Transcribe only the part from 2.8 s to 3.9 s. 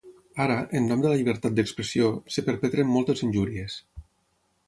moltes injúries.